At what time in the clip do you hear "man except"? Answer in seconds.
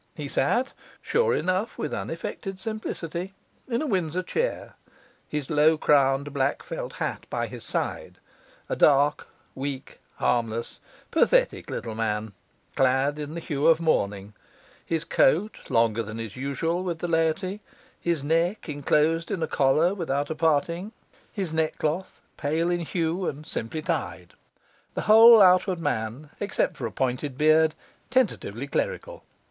25.79-26.75